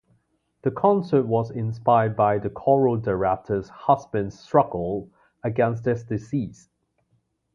[0.63, 5.11] The concert was inspired by the choral director's husband's struggle
[5.43, 6.69] against this disease.